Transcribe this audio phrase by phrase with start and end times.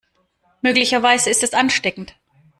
[0.63, 2.15] Möglicherweise ist es ansteckend.